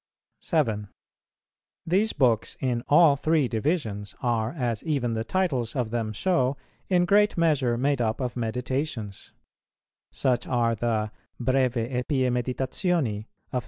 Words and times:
7. 0.39 0.89
These 1.85 2.13
books 2.13 2.57
in 2.59 2.81
all 2.89 3.15
three 3.15 3.47
divisions 3.47 4.15
are, 4.19 4.51
as 4.51 4.83
even 4.83 5.13
the 5.13 5.23
titles 5.23 5.73
of 5.75 5.75
some 5.75 5.81
of 5.81 5.91
them 5.91 6.11
show, 6.11 6.57
in 6.89 7.05
great 7.05 7.37
measure 7.37 7.77
made 7.77 8.01
up 8.01 8.19
of 8.19 8.35
Meditations; 8.35 9.31
such 10.11 10.47
are 10.47 10.73
the 10.73 11.11
"Breve 11.39 11.77
e 11.77 12.01
pie 12.01 12.29
Meditazioni" 12.31 13.27
of 13.53 13.59
P. 13.59 13.59